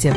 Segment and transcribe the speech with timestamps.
[0.00, 0.14] Rússia.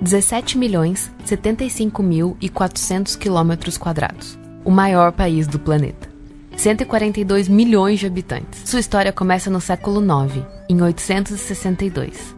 [0.00, 4.36] 17 milhões 75 mil e 400 quilômetros quadrados.
[4.64, 6.10] O maior país do planeta.
[6.56, 8.62] 142 milhões de habitantes.
[8.64, 12.34] Sua história começa no século IX, em 862.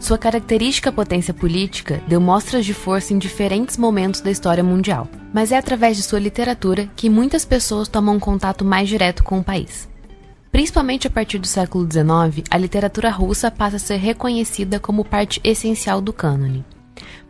[0.00, 5.52] Sua característica potência política deu mostras de força em diferentes momentos da história mundial, mas
[5.52, 9.44] é através de sua literatura que muitas pessoas tomam um contato mais direto com o
[9.44, 9.88] país.
[10.52, 15.40] Principalmente a partir do século XIX, a literatura russa passa a ser reconhecida como parte
[15.42, 16.62] essencial do cânone.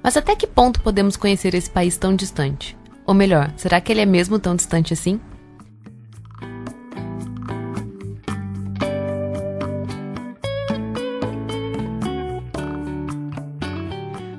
[0.03, 2.77] Mas até que ponto podemos conhecer esse país tão distante?
[3.07, 5.21] Ou melhor, será que ele é mesmo tão distante assim?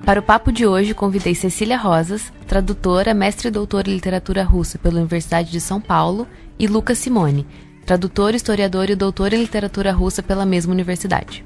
[0.06, 4.78] Para o papo de hoje, convidei Cecília Rosas, tradutora, mestre e doutora em literatura russa
[4.78, 6.28] pela Universidade de São Paulo,
[6.60, 7.48] e Lucas Simone,
[7.86, 11.46] tradutor, historiador e doutor em literatura russa pela mesma universidade.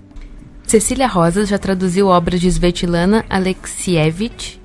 [0.64, 4.62] Cecília Rosas já traduziu obras de Svetlana Alexievich,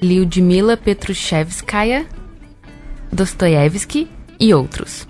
[0.00, 2.06] Lyudmila Petrushevskaya,
[3.12, 5.06] Dostoiévski e outros.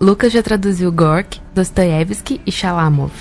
[0.00, 3.12] Lucas já traduziu Gorky, Dostoiévski e Shalamov.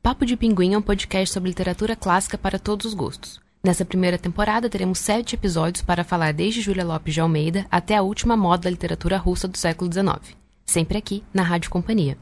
[0.00, 3.40] Papo de Pinguim é um podcast sobre literatura clássica para todos os gostos.
[3.64, 8.02] Nessa primeira temporada, teremos sete episódios para falar desde Júlia Lopes de Almeida até a
[8.02, 10.36] última moda da literatura russa do século XIX.
[10.66, 12.18] Sempre aqui, na Rádio Companhia.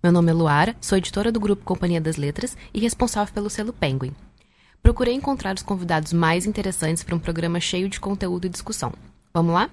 [0.00, 3.72] Meu nome é Luara, sou editora do grupo Companhia das Letras e responsável pelo selo
[3.72, 4.12] Penguin.
[4.80, 8.92] Procurei encontrar os convidados mais interessantes para um programa cheio de conteúdo e discussão.
[9.34, 9.68] Vamos lá?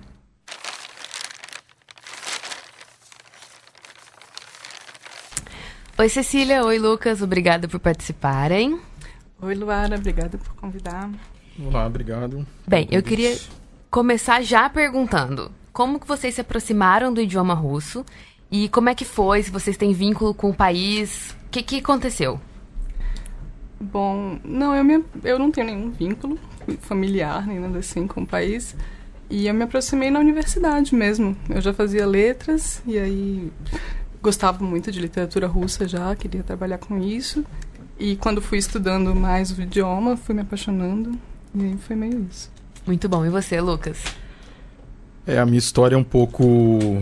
[5.96, 6.66] Oi, Cecília.
[6.66, 7.22] Oi, Lucas.
[7.22, 8.82] Obrigada por participarem.
[9.44, 9.98] Oi, Luara.
[9.98, 11.12] Obrigada por convidar.
[11.60, 12.48] Olá, obrigado.
[12.66, 13.38] Bem, eu queria
[13.92, 18.06] começar já perguntando como que vocês se aproximaram do idioma russo
[18.50, 21.80] e como é que foi, se vocês têm vínculo com o país, o que, que
[21.80, 22.40] aconteceu?
[23.82, 26.40] Bom, não, eu, me, eu não tenho nenhum vínculo
[26.80, 28.74] familiar, nem nada assim com o país.
[29.30, 31.36] E eu me aproximei na universidade mesmo.
[31.50, 33.52] Eu já fazia letras e aí
[34.22, 37.44] gostava muito de literatura russa já, queria trabalhar com isso.
[38.04, 41.18] E quando fui estudando mais o idioma, fui me apaixonando.
[41.56, 42.52] E aí foi meio isso.
[42.86, 43.26] Muito bom.
[43.26, 44.04] E você, Lucas?
[45.26, 47.02] É, a minha história é um pouco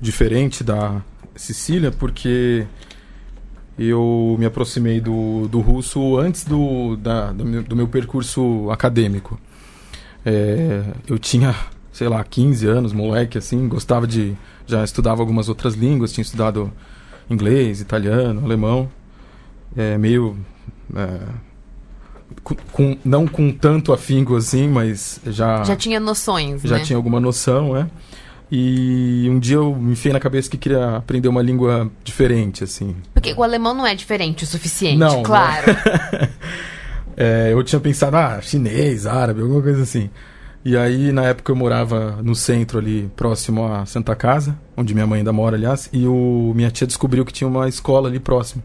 [0.00, 1.02] diferente da
[1.36, 2.66] Cecília, porque
[3.78, 9.38] eu me aproximei do, do russo antes do, da, do, meu, do meu percurso acadêmico.
[10.24, 11.54] É, eu tinha,
[11.92, 14.34] sei lá, 15 anos, moleque, assim, gostava de
[14.66, 16.72] já estudava algumas outras línguas, tinha estudado
[17.28, 18.88] inglês, italiano, alemão,
[19.76, 20.36] é, meio
[20.94, 21.18] é,
[22.72, 26.84] com, não com tanto afinco assim, mas já já tinha noções, já né?
[26.84, 27.86] tinha alguma noção, é.
[28.54, 32.94] E um dia eu me enfiei na cabeça que queria aprender uma língua diferente, assim.
[33.14, 35.68] Porque o alemão não é diferente o suficiente, não, claro.
[35.68, 36.28] Não.
[37.16, 40.10] é, eu tinha pensado, ah, chinês, árabe, alguma coisa assim.
[40.62, 45.06] E aí, na época, eu morava no centro ali, próximo à Santa Casa, onde minha
[45.06, 48.62] mãe ainda mora, aliás, e o, minha tia descobriu que tinha uma escola ali próximo,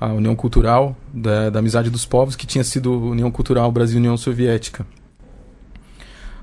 [0.00, 4.86] a União Cultural da, da Amizade dos Povos, que tinha sido União Cultural Brasil-União Soviética.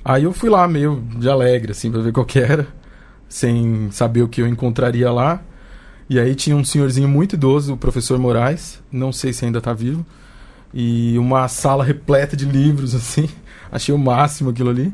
[0.05, 2.67] Aí eu fui lá, meio de alegre, assim, pra ver qual que era,
[3.27, 5.41] sem saber o que eu encontraria lá.
[6.09, 9.73] E aí tinha um senhorzinho muito idoso, o professor Moraes, não sei se ainda tá
[9.73, 10.05] vivo,
[10.73, 13.27] e uma sala repleta de livros, assim
[13.71, 14.93] achei o máximo aquilo ali.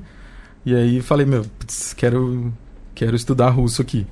[0.65, 2.53] E aí falei, meu, putz, quero,
[2.95, 4.07] quero estudar russo aqui.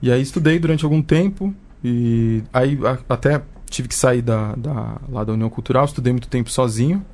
[0.00, 4.96] E aí estudei durante algum tempo e aí a, até tive que sair da, da,
[5.08, 7.04] lá da União Cultural, estudei muito tempo sozinho.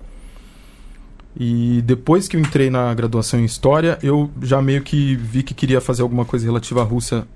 [1.39, 5.53] E depois que eu entrei na graduação em História, eu já meio que vi que
[5.53, 7.29] queria fazer alguma coisa relativa à Rússia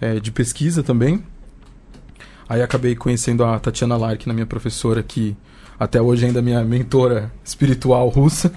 [0.00, 1.24] é, de pesquisa também.
[2.48, 5.36] Aí acabei conhecendo a Tatiana Lark, na minha professora, que
[5.78, 8.52] até hoje ainda minha mentora espiritual russa.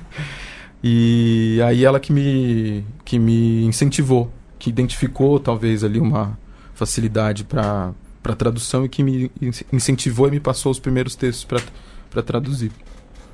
[0.84, 6.38] E aí ela que me, que me incentivou, que identificou talvez ali uma
[6.76, 7.92] facilidade para
[8.26, 9.32] para tradução e que me
[9.72, 11.46] incentivou e me passou os primeiros textos
[12.10, 12.72] para traduzir.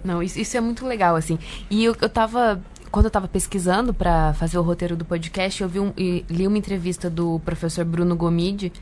[0.03, 1.39] Não, isso, isso, é muito legal, assim.
[1.69, 2.61] E eu, eu tava.
[2.91, 6.57] Quando eu tava pesquisando para fazer o roteiro do podcast, eu vi um, li uma
[6.57, 8.73] entrevista do professor Bruno Gomide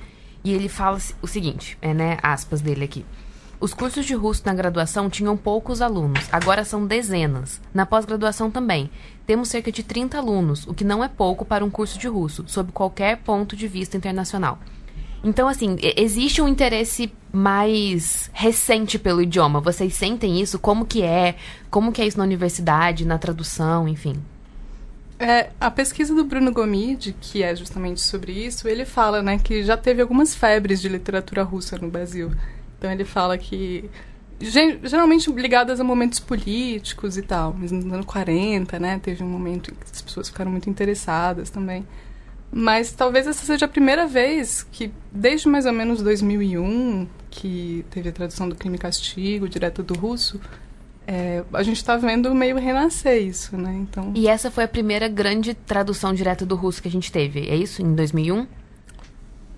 [0.43, 3.05] e ele fala o seguinte, é, né, aspas dele aqui.
[3.59, 7.61] Os cursos de russo na graduação tinham poucos alunos, agora são dezenas.
[7.71, 8.89] Na pós-graduação também.
[9.27, 12.45] Temos cerca de 30 alunos, o que não é pouco para um curso de russo,
[12.47, 14.57] sob qualquer ponto de vista internacional.
[15.23, 19.59] Então, assim, existe um interesse mais recente pelo idioma.
[19.59, 20.57] Vocês sentem isso?
[20.57, 21.35] Como que é?
[21.69, 24.15] Como que é isso na universidade, na tradução, enfim?
[25.19, 29.63] É, a pesquisa do Bruno Gomide, que é justamente sobre isso, ele fala né, que
[29.63, 32.31] já teve algumas febres de literatura russa no Brasil.
[32.77, 33.89] Então ele fala que
[34.39, 37.53] geralmente ligadas a momentos políticos e tal.
[37.59, 41.49] Mas nos anos 40, né, teve um momento em que as pessoas ficaram muito interessadas
[41.49, 41.85] também.
[42.51, 48.09] Mas talvez essa seja a primeira vez que, desde mais ou menos 2001, que teve
[48.09, 50.41] a tradução do Crime e Castigo, direto do russo,
[51.05, 53.75] é, a gente está vendo meio renascer isso, né?
[53.81, 54.11] Então...
[54.15, 57.55] E essa foi a primeira grande tradução direto do russo que a gente teve, é
[57.55, 57.81] isso?
[57.81, 58.47] Em 2001?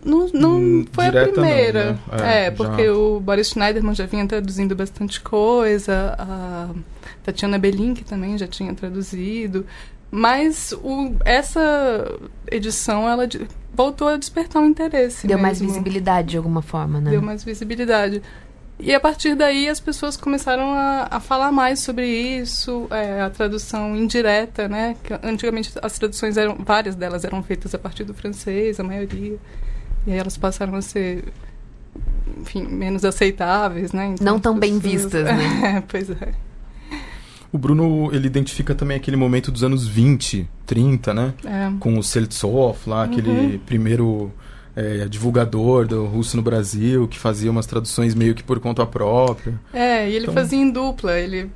[0.04, 2.00] Não, não hum, foi a primeira.
[2.08, 2.44] Não, né?
[2.44, 2.94] É, é porque já...
[2.94, 6.70] o Boris Schneiderman já vinha traduzindo bastante coisa, a
[7.24, 9.66] Tatiana Belink também já tinha traduzido.
[10.12, 12.20] Mas o, essa
[12.52, 13.28] edição, ela
[13.74, 15.26] voltou a despertar um interesse.
[15.26, 15.48] Deu mesmo.
[15.48, 17.12] mais visibilidade de alguma forma, né?
[17.12, 18.22] Deu mais visibilidade.
[18.78, 23.30] E a partir daí as pessoas começaram a, a falar mais sobre isso, é, a
[23.30, 24.98] tradução indireta, né?
[25.04, 29.38] Que antigamente as traduções eram, várias delas eram feitas a partir do francês, a maioria.
[30.06, 31.24] E aí elas passaram a ser,
[32.40, 34.08] enfim, menos aceitáveis, né?
[34.16, 34.82] Então, Não tão pessoas...
[34.82, 35.78] bem vistas, né?
[35.78, 36.34] É, pois é.
[37.52, 41.34] O Bruno, ele identifica também aquele momento dos anos 20, 30, né?
[41.44, 41.72] É.
[41.80, 43.60] Com o Seltsov lá, aquele uhum.
[43.66, 44.32] primeiro
[44.76, 49.60] é, divulgador do russo no Brasil, que fazia umas traduções meio que por conta própria.
[49.74, 50.34] É, e ele então...
[50.34, 51.20] fazia em dupla.
[51.20, 51.52] Ele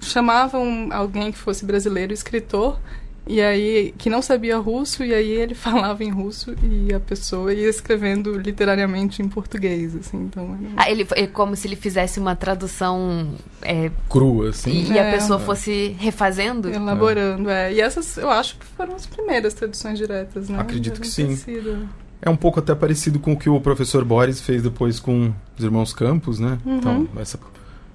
[0.00, 2.78] chamava um, alguém que fosse brasileiro, escritor,
[3.26, 7.52] e aí, que não sabia russo, e aí ele falava em russo e a pessoa
[7.52, 10.58] ia escrevendo literariamente em português, assim, então...
[10.60, 10.72] Era...
[10.76, 13.34] Ah, ele, é como se ele fizesse uma tradução...
[13.62, 14.92] É, Crua, assim.
[14.92, 16.68] E, é, a pessoa fosse refazendo?
[16.68, 17.70] Elaborando, é.
[17.70, 17.74] é.
[17.74, 20.58] E essas, eu acho que foram as primeiras traduções diretas, né?
[20.58, 21.36] Acredito que sim.
[21.36, 21.88] Sido.
[22.20, 25.64] É um pouco até parecido com o que o professor Boris fez depois com os
[25.64, 26.58] irmãos Campos, né?
[26.64, 26.76] Uhum.
[26.76, 27.38] Então, essa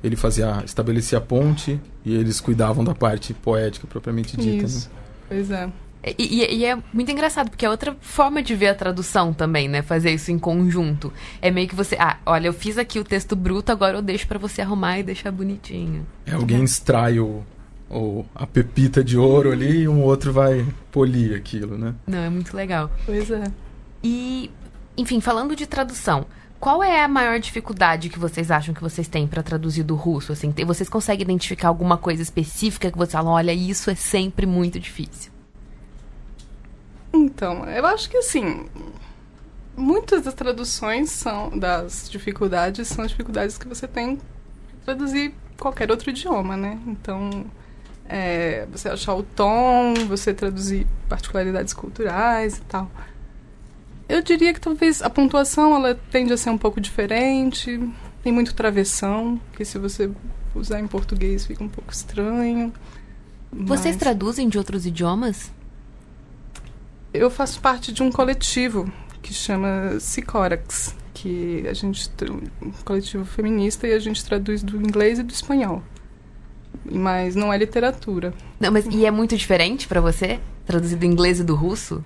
[0.03, 4.65] ele fazia estabelecia a ponte e eles cuidavam da parte poética propriamente dita.
[4.65, 4.89] Isso.
[4.89, 5.06] Né?
[5.27, 5.69] Pois é.
[6.17, 9.67] E, e, e, é muito engraçado, porque é outra forma de ver a tradução também,
[9.67, 9.81] né?
[9.81, 11.11] Fazer isso em conjunto.
[11.41, 11.97] É meio que você.
[11.99, 15.03] Ah, olha, eu fiz aqui o texto bruto, agora eu deixo para você arrumar e
[15.03, 16.05] deixar bonitinho.
[16.25, 17.43] É, alguém extrai o,
[17.89, 21.93] o, a pepita de ouro ali e um outro vai polir aquilo, né?
[22.05, 22.91] Não, é muito legal.
[23.05, 23.43] Pois é.
[24.03, 24.51] E,
[24.95, 26.25] enfim, falando de tradução,
[26.59, 30.31] qual é a maior dificuldade que vocês acham que vocês têm para traduzir do russo?
[30.31, 34.79] Assim, vocês conseguem identificar alguma coisa específica que vocês falam, olha, isso é sempre muito
[34.79, 35.31] difícil?
[37.13, 38.67] Então, eu acho que assim,
[39.75, 44.19] muitas das traduções são das dificuldades são as dificuldades que você tem
[44.83, 46.79] traduzir qualquer outro idioma, né?
[46.87, 47.45] Então,
[48.07, 52.89] é, você achar o tom, você traduzir particularidades culturais e tal.
[54.09, 57.79] Eu diria que talvez a pontuação ela tende a ser um pouco diferente.
[58.23, 60.09] Tem muito travessão, que se você
[60.55, 62.73] usar em português fica um pouco estranho.
[63.51, 63.97] Vocês mas...
[63.97, 65.51] traduzem de outros idiomas?
[67.13, 72.09] Eu faço parte de um coletivo que chama Sicorax, que a gente
[72.61, 75.83] um coletivo feminista e a gente traduz do inglês e do espanhol.
[76.89, 78.33] Mas não é literatura.
[78.59, 82.03] Não, mas e é muito diferente para você traduzir do inglês e do russo?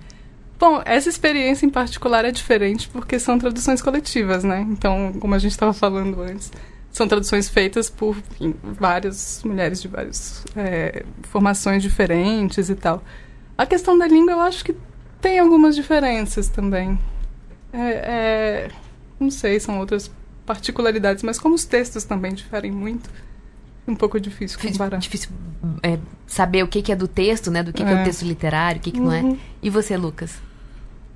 [0.62, 4.64] Bom, essa experiência em particular é diferente porque são traduções coletivas, né?
[4.70, 6.52] Então, como a gente estava falando antes,
[6.92, 13.02] são traduções feitas por enfim, várias mulheres de várias é, formações diferentes e tal.
[13.58, 14.76] A questão da língua, eu acho que
[15.20, 16.96] tem algumas diferenças também.
[17.72, 18.68] É, é,
[19.18, 20.12] não sei, são outras
[20.46, 23.10] particularidades, mas como os textos também diferem muito,
[23.84, 24.98] é um pouco difícil comparar.
[24.98, 25.30] Difícil
[25.82, 27.64] é, saber o que, que, é do texto, né?
[27.64, 28.04] Do que, que é o é.
[28.04, 29.06] texto literário, o que, que uhum.
[29.06, 29.22] não é.
[29.22, 29.38] Uhum.
[29.60, 30.51] E você, Lucas?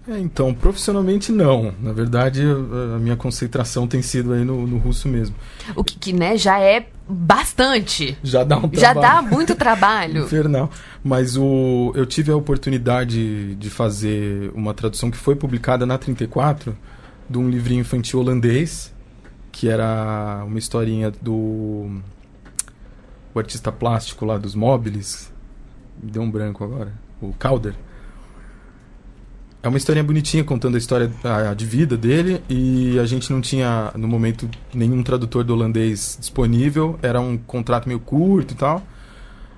[0.08, 1.74] É, então, profissionalmente não.
[1.80, 2.42] Na verdade,
[2.94, 5.34] a minha concentração tem sido aí no, no russo mesmo.
[5.74, 8.16] O que, que, né, já é bastante.
[8.22, 8.80] Já dá um trabalho.
[8.80, 10.24] Já dá muito trabalho.
[10.26, 10.70] Infernal.
[11.02, 16.76] Mas o, eu tive a oportunidade de fazer uma tradução que foi publicada na 34
[17.28, 18.94] de um livrinho infantil holandês,
[19.50, 22.00] que era uma historinha do
[23.34, 25.32] o artista plástico lá dos móveis.
[26.00, 26.92] Me deu um branco agora.
[27.20, 27.74] O Calder
[29.66, 31.10] é uma historinha bonitinha contando a história
[31.56, 36.96] de vida dele e a gente não tinha no momento nenhum tradutor do holandês disponível,
[37.02, 38.80] era um contrato meio curto e tal.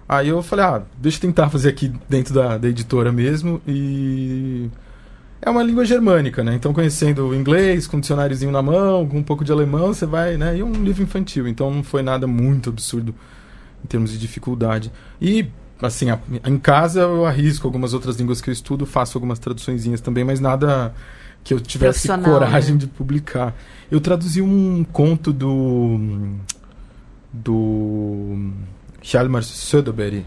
[0.08, 4.70] Aí eu falei, ah, deixa eu tentar fazer aqui dentro da, da editora mesmo e
[5.42, 6.54] é uma língua germânica, né?
[6.54, 10.06] Então conhecendo o inglês, com um dicionáriozinho na mão, com um pouco de alemão, você
[10.06, 10.56] vai, né?
[10.56, 13.14] E um livro infantil, então não foi nada muito absurdo
[13.84, 14.90] em termos de dificuldade.
[15.20, 15.48] E
[15.80, 20.00] assim, a, em casa eu arrisco algumas outras línguas que eu estudo, faço algumas traduçõezinhas
[20.00, 20.94] também, mas nada
[21.44, 22.80] que eu tivesse coragem né?
[22.80, 23.54] de publicar.
[23.90, 25.98] Eu traduzi um conto do
[27.32, 28.52] do
[29.02, 30.24] Hjalmar Söderberg,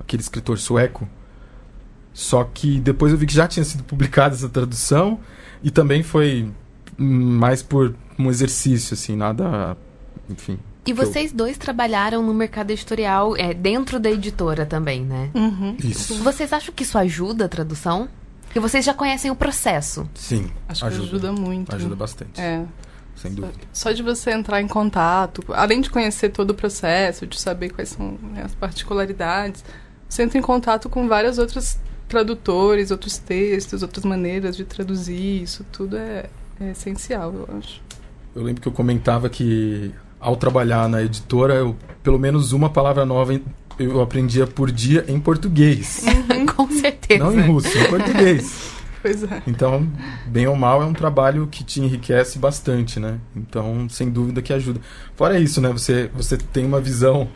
[0.00, 1.08] aquele escritor sueco,
[2.12, 5.18] Só que depois eu vi que já tinha sido publicada essa tradução
[5.62, 6.50] e também foi
[6.96, 9.76] mais por um exercício, assim, nada.
[10.30, 10.58] Enfim.
[10.86, 11.36] E vocês eu...
[11.36, 15.30] dois trabalharam no mercado editorial é, dentro da editora também, né?
[15.34, 15.76] Uhum.
[15.82, 16.22] Isso.
[16.22, 18.08] Vocês acham que isso ajuda a tradução?
[18.52, 20.08] Que vocês já conhecem o processo.
[20.14, 20.50] Sim.
[20.68, 21.02] Acho ajuda.
[21.02, 21.74] que ajuda muito.
[21.74, 22.40] Ajuda bastante.
[22.40, 22.64] É.
[23.16, 23.58] Sem dúvida.
[23.72, 27.90] Só de você entrar em contato, além de conhecer todo o processo, de saber quais
[27.90, 29.64] são né, as particularidades,
[30.08, 35.42] você entra em contato com vários outros tradutores, outros textos, outras maneiras de traduzir.
[35.42, 36.26] Isso tudo é,
[36.60, 37.80] é essencial, eu acho.
[38.34, 39.92] Eu lembro que eu comentava que
[40.24, 43.38] ao trabalhar na editora, eu, pelo menos uma palavra nova
[43.78, 46.04] eu aprendia por dia em português.
[46.34, 46.46] Uhum.
[46.46, 47.22] Com certeza.
[47.22, 48.72] Não em russo, em português.
[49.02, 49.42] Pois é.
[49.46, 49.86] Então,
[50.26, 53.18] bem ou mal, é um trabalho que te enriquece bastante, né?
[53.36, 54.80] Então, sem dúvida que ajuda.
[55.14, 55.68] Fora isso, né?
[55.68, 57.28] Você, você tem uma visão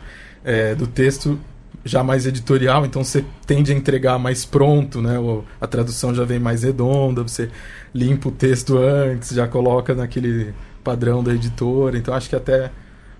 [0.43, 1.39] é, do texto
[1.85, 5.17] já mais editorial, então você tende a entregar mais pronto, né?
[5.61, 7.51] A tradução já vem mais redonda, você
[7.93, 10.55] limpa o texto antes, já coloca naquele
[10.89, 11.97] padrão da editora.
[11.97, 12.71] Então acho que até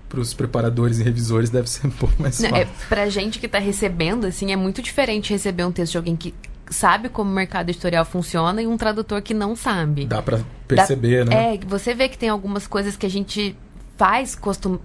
[0.08, 2.56] para os preparadores e revisores deve ser um pouco mais fácil.
[2.56, 6.16] É, para gente que está recebendo, assim, é muito diferente receber um texto de alguém
[6.16, 6.34] que
[6.68, 10.06] sabe como o mercado editorial funciona e um tradutor que não sabe.
[10.06, 11.54] Dá para perceber, Dá, né?
[11.54, 13.56] É, você vê que tem algumas coisas que a gente
[13.96, 14.78] faz costum,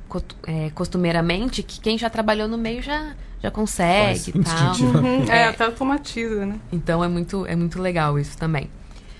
[0.45, 4.75] é, costumeiramente que quem já trabalhou no meio já, já consegue e tal.
[4.75, 6.59] Uhum, é, é, até automatiza, né?
[6.71, 8.69] Então é muito, é muito legal isso também.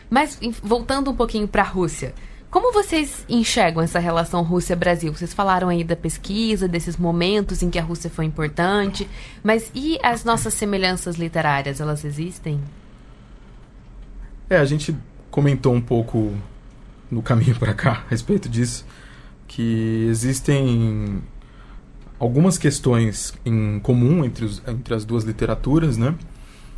[0.10, 2.14] Mas voltando um pouquinho para a Rússia,
[2.56, 5.14] como vocês enxergam essa relação Rússia-Brasil?
[5.14, 9.10] Vocês falaram aí da pesquisa, desses momentos em que a Rússia foi importante,
[9.44, 12.62] mas e as nossas semelhanças literárias, elas existem?
[14.50, 14.96] É, a gente
[15.30, 16.34] comentou um pouco
[17.12, 18.86] no caminho para cá a respeito disso,
[19.50, 21.22] que existem
[22.18, 26.16] algumas questões em comum entre, os, entre as duas literaturas, né?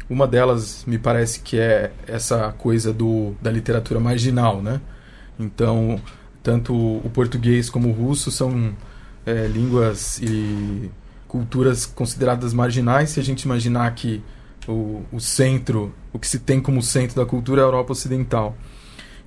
[0.09, 4.81] Uma delas me parece que é essa coisa do, da literatura marginal, né?
[5.39, 5.99] Então,
[6.41, 8.73] tanto o português como o russo são
[9.25, 10.89] é, línguas e
[11.27, 14.23] culturas consideradas marginais se a gente imaginar que
[14.67, 18.55] o, o centro, o que se tem como centro da cultura é a Europa Ocidental.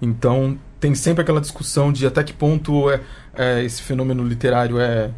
[0.00, 3.00] Então, tem sempre aquela discussão de até que ponto é,
[3.35, 5.11] é, esse fenômeno literário é,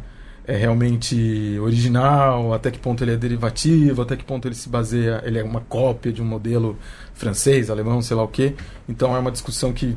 [0.45, 5.21] é realmente original, até que ponto ele é derivativo, até que ponto ele se baseia,
[5.25, 6.77] ele é uma cópia de um modelo
[7.13, 8.55] francês, alemão, sei lá o quê.
[8.87, 9.95] Então é uma discussão que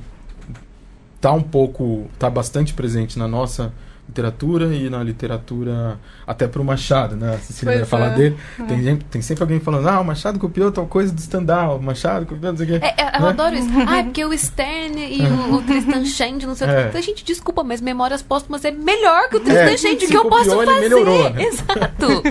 [1.16, 3.72] está um pouco, está bastante presente na nossa
[4.08, 7.34] literatura e na literatura até para o Machado, né?
[7.34, 8.14] A Cecília vai falar é.
[8.14, 8.36] dele.
[8.58, 8.62] É.
[8.62, 12.24] Tem, tem sempre alguém falando, ah, o Machado copiou tal coisa do Stendhal, o Machado
[12.24, 12.86] copiou não sei o quê.
[12.86, 13.28] É, é, eu né?
[13.28, 13.66] adoro isso.
[13.86, 16.88] Ah, é porque o Stern e o, o Tristan Shandy, não sei o é.
[16.88, 17.02] quê.
[17.02, 20.50] Gente, desculpa, mas Memórias Póstumas é melhor que o Tristan é, Shandy, que eu posso
[20.50, 20.80] fazer.
[20.80, 21.42] Melhorou, né?
[21.46, 22.22] Exato.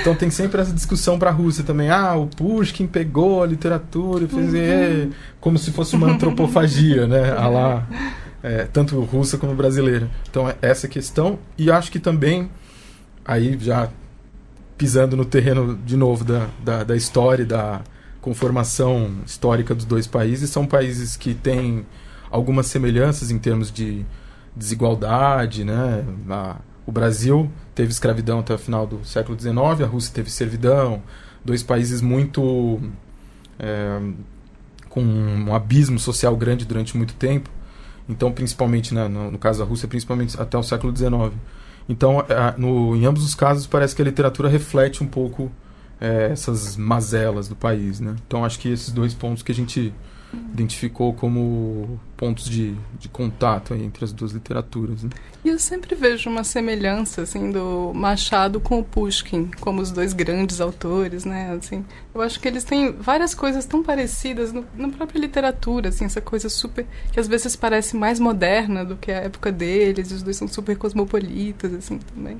[0.00, 1.90] então tem sempre essa discussão para a Rússia também.
[1.90, 4.52] Ah, o Pushkin pegou a literatura e fez...
[4.52, 4.60] Uhum.
[4.60, 5.08] É,
[5.40, 7.32] como se fosse uma antropofagia, né?
[7.36, 7.86] A lá
[8.46, 10.08] é, tanto russa como brasileira.
[10.30, 11.36] Então, é essa questão.
[11.58, 12.48] E acho que também,
[13.24, 13.90] aí já
[14.78, 17.80] pisando no terreno de novo da, da, da história, da
[18.20, 21.84] conformação histórica dos dois países, são países que têm
[22.30, 24.06] algumas semelhanças em termos de
[24.54, 26.04] desigualdade, né?
[26.86, 31.02] O Brasil teve escravidão até o final do século XIX, a Rússia teve servidão,
[31.44, 32.80] dois países muito
[33.58, 34.00] é,
[34.88, 37.55] com um abismo social grande durante muito tempo.
[38.08, 41.32] Então, principalmente, né, no, no, caso da Rússia, principalmente até o século XIX.
[41.88, 45.50] Então, é, no, em ambos os casos, parece que a literatura reflete um pouco
[46.00, 48.00] é, essas mazelas do país.
[48.00, 48.14] Né?
[48.26, 49.92] Então, acho que esses dois pontos que a gente
[50.52, 55.02] identificou como pontos de, de contato entre as duas literaturas.
[55.02, 55.10] Né?
[55.44, 60.12] E eu sempre vejo uma semelhança assim do Machado com o Pushkin, como os dois
[60.12, 61.56] grandes autores, né?
[61.58, 66.04] Assim, eu acho que eles têm várias coisas tão parecidas no, na própria literatura, assim,
[66.04, 70.10] essa coisa super que às vezes parece mais moderna do que a época deles.
[70.10, 72.38] E os dois são super cosmopolitas, assim, também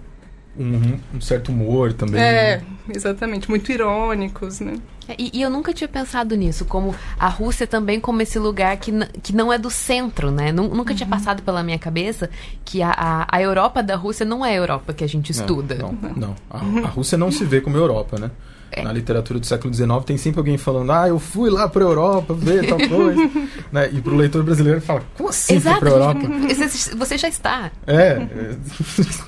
[0.58, 2.20] um, um, certo humor também.
[2.20, 4.78] É, exatamente, muito irônicos, né?
[5.08, 8.76] É, e, e, eu nunca tinha pensado nisso, como a Rússia também como esse lugar
[8.76, 10.52] que, que não é do centro, né?
[10.52, 10.96] Nunca uhum.
[10.96, 12.28] tinha passado pela minha cabeça
[12.64, 15.76] que a, a, a, Europa da Rússia não é a Europa que a gente estuda.
[15.76, 16.14] Não, não.
[16.16, 16.36] não.
[16.50, 18.30] A, a Rússia não se vê como Europa, né?
[18.72, 18.82] É.
[18.82, 21.86] Na literatura do século XIX tem sempre alguém falando, ah, eu fui lá para a
[21.86, 23.30] Europa ver tal coisa.
[23.70, 23.88] né?
[23.92, 26.28] E para o leitor brasileiro fala, como assim Exato, foi para a Europa?
[26.98, 27.70] Você já está.
[27.86, 28.26] É,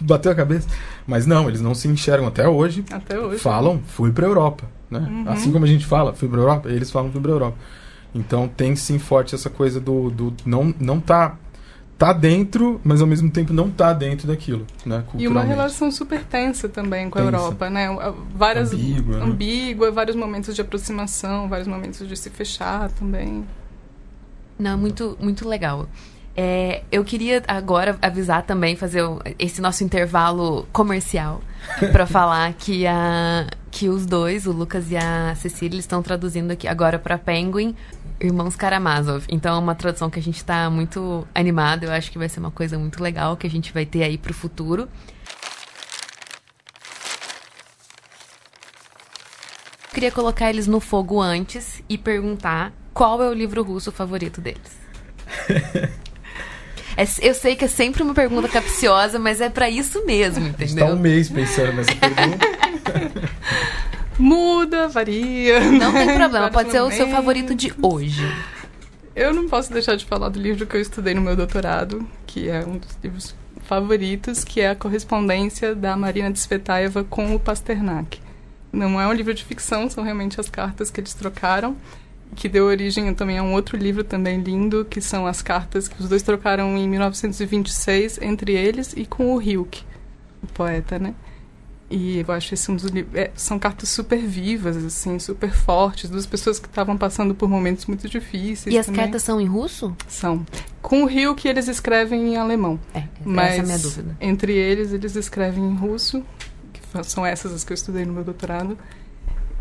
[0.00, 0.68] bateu a cabeça.
[1.06, 2.84] Mas não, eles não se enxergam até hoje.
[2.90, 3.38] Até hoje.
[3.38, 4.77] Falam, fui para a Europa.
[4.90, 5.00] Né?
[5.00, 5.24] Uhum.
[5.28, 7.58] Assim como a gente fala, fui para a Europa, eles falam, fui para a Europa.
[8.14, 11.36] Então tem sim forte essa coisa do, do não, não tá
[11.98, 15.02] tá dentro, mas ao mesmo tempo não tá dentro daquilo, né?
[15.18, 17.88] E uma relação super tensa também com a Europa, né?
[18.32, 19.24] Várias ambígua, né?
[19.24, 23.44] ambígua, vários momentos de aproximação, vários momentos de se fechar também.
[24.56, 25.88] Não, muito muito legal.
[26.40, 29.02] É, eu queria agora avisar também, fazer
[29.40, 31.40] esse nosso intervalo comercial,
[31.90, 36.68] para falar que, a, que os dois, o Lucas e a Cecília, estão traduzindo aqui
[36.68, 37.74] agora para Penguin
[38.20, 39.26] Irmãos Karamazov.
[39.28, 41.82] Então é uma tradução que a gente está muito animado.
[41.82, 44.16] Eu acho que vai ser uma coisa muito legal que a gente vai ter aí
[44.16, 44.82] para o futuro.
[49.88, 54.40] Eu queria colocar eles no fogo antes e perguntar qual é o livro russo favorito
[54.40, 54.78] deles.
[56.98, 60.84] É, eu sei que é sempre uma pergunta capciosa, mas é para isso mesmo, entendeu?
[60.84, 62.44] Está um mês pensando nessa pergunta.
[64.18, 65.60] Muda, varia.
[65.60, 68.28] Não tem problema, pode ser o seu favorito de hoje.
[69.14, 72.48] Eu não posso deixar de falar do livro que eu estudei no meu doutorado, que
[72.48, 78.20] é um dos livros favoritos, que é a correspondência da Marina Tsvetaeva com o Pasternak.
[78.72, 81.76] Não é um livro de ficção, são realmente as cartas que eles trocaram
[82.34, 86.00] que deu origem também a um outro livro também lindo, que são as cartas que
[86.00, 89.82] os dois trocaram em 1926 entre eles e com o Hilke,
[90.42, 91.14] o poeta, né?
[91.90, 93.14] E eu acho esse um dos livros.
[93.14, 97.86] É, são cartas super vivas, assim, super fortes, duas pessoas que estavam passando por momentos
[97.86, 98.74] muito difíceis.
[98.74, 99.00] E as também.
[99.00, 99.96] cartas são em russo?
[100.06, 100.44] São.
[100.82, 102.78] Com o Hilke eles escrevem em alemão.
[102.94, 104.16] É, mas essa é a minha dúvida.
[104.20, 106.22] Entre eles, eles escrevem em russo,
[106.74, 108.76] que são essas as que eu estudei no meu doutorado.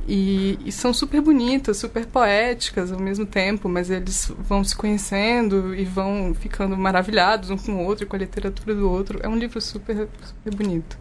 [0.08, 5.76] E, e, são super bonitas, super poéticas ao mesmo tempo, mas eles vão se conhecendo
[5.76, 9.20] e vão ficando maravilhados um com o outro, com a literatura do outro.
[9.22, 10.98] É um livro super, super bonito.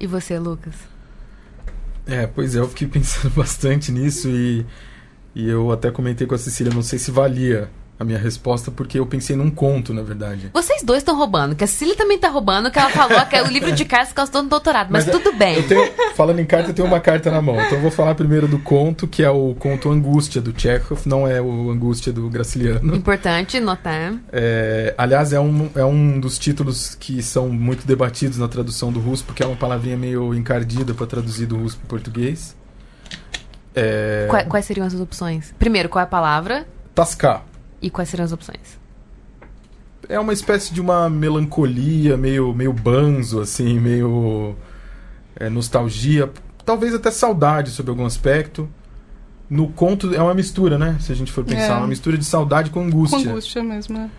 [0.00, 0.74] E você, Lucas?
[2.06, 4.64] É, pois é, eu fiquei pensando bastante nisso e,
[5.34, 7.68] e eu até comentei com a Cecília, não sei se valia
[7.98, 10.50] a minha resposta porque eu pensei num conto, na verdade.
[10.52, 13.42] Vocês dois estão roubando, que a Cecília também está roubando, que ela falou que é
[13.42, 15.62] o livro de cartas que ela estudou no doutorado, mas, mas é, tudo bem.
[15.62, 17.54] Tenho, falando em carta, eu tenho uma carta na mão.
[17.60, 21.26] Então eu vou falar primeiro do conto, que é o conto Angústia, do Chekhov, não
[21.26, 22.94] é o Angústia do Graciliano.
[22.94, 24.14] Importante notar.
[24.30, 29.00] É, aliás, é um, é um dos títulos que são muito debatidos na tradução do
[29.00, 32.54] russo, porque é uma palavrinha meio encardida para traduzir do russo para português.
[33.74, 34.26] É...
[34.28, 35.54] Quais, quais seriam as opções?
[35.58, 36.66] Primeiro, qual é a palavra?
[36.94, 37.44] Tascar.
[37.80, 38.78] E quais serão as opções?
[40.08, 44.54] É uma espécie de uma melancolia, meio, meio banzo, assim, meio
[45.34, 46.30] é, nostalgia,
[46.64, 48.68] talvez até saudade sobre algum aspecto.
[49.48, 50.96] No conto é uma mistura, né?
[51.00, 51.78] Se a gente for pensar, é.
[51.78, 53.22] uma mistura de saudade com angústia.
[53.22, 54.10] Com angústia mesmo, né?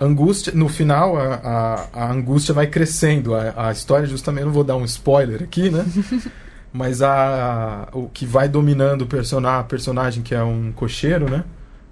[0.00, 3.34] Angústia, no final, a, a, a angústia vai crescendo.
[3.34, 5.84] A, a, história, justamente, não vou dar um spoiler aqui, né?
[6.72, 11.42] Mas a, o que vai dominando o personagem, personagem, que é um cocheiro, né?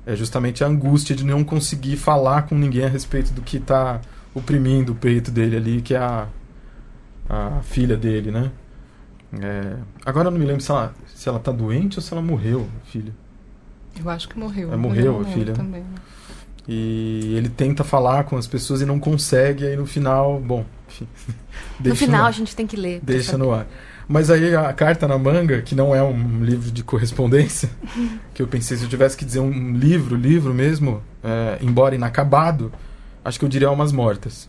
[0.07, 4.01] É justamente a angústia de não conseguir falar com ninguém a respeito do que está
[4.33, 6.29] oprimindo o peito dele ali, que é a,
[7.29, 8.53] a filha dele, né?
[9.43, 12.23] É, agora eu não me lembro se ela, se ela tá doente ou se ela
[12.23, 13.13] morreu, filha.
[13.99, 14.73] Eu acho que morreu.
[14.73, 15.53] É, morreu a filha.
[15.53, 15.85] Também.
[16.69, 21.07] E ele tenta falar com as pessoas e não consegue, aí no final, bom, enfim.
[21.85, 23.01] no final no a gente tem que ler.
[23.03, 23.67] Deixa no ar.
[24.09, 27.69] Mas aí a carta na manga, que não é um livro de correspondência,
[28.35, 32.73] que eu pensei, se eu tivesse que dizer um livro, livro mesmo, é, embora inacabado,
[33.25, 34.49] acho que eu diria Almas Mortas.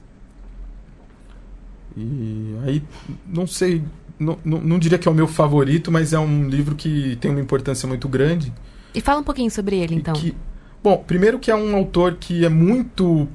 [1.95, 2.83] E aí,
[3.25, 3.83] não sei,
[4.19, 7.31] não, não, não, diria que é o meu favorito, mas é um livro que tem
[7.31, 8.53] uma importância muito grande.
[8.93, 10.13] E fala um pouquinho sobre ele, então.
[10.13, 10.35] Que,
[10.83, 13.27] bom, primeiro que é um autor que é muito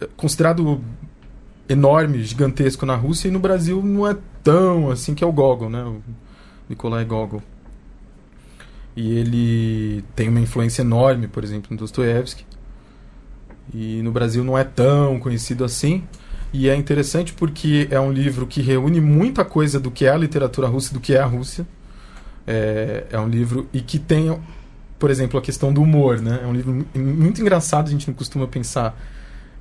[0.00, 0.80] é, considerado
[1.68, 5.70] enorme, gigantesco na Rússia e no Brasil não é tão assim que é o Gogol,
[5.70, 5.82] né?
[5.84, 6.02] O
[6.68, 7.42] Nikolai Gogol.
[8.96, 12.44] E ele tem uma influência enorme, por exemplo, no Dostoiévski.
[13.72, 16.02] E no Brasil não é tão conhecido assim.
[16.52, 20.16] E é interessante porque é um livro que reúne muita coisa do que é a
[20.16, 21.66] literatura russa e do que é a Rússia.
[22.46, 24.36] É, é um livro e que tem,
[25.00, 26.40] por exemplo, a questão do humor, né?
[26.42, 28.94] É um livro muito engraçado, a gente não costuma pensar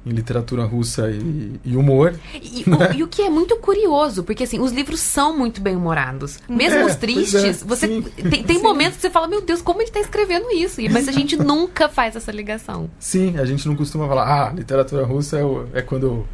[0.06, 2.14] em literatura russa e, e humor.
[2.34, 2.90] E, né?
[2.92, 6.40] o, e, o, que é muito curioso, porque assim, os livros são muito bem humorados.
[6.50, 9.62] Mesmo é, os tristes, é, você sim, tem, tem momentos que você fala, meu Deus,
[9.62, 10.82] como ele está escrevendo isso?
[10.92, 12.90] Mas a gente nunca faz essa ligação.
[13.00, 16.28] Sim, a gente não costuma falar, ah, literatura russa é, é quando eu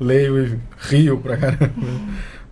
[0.00, 1.72] leio e rio pra caramba.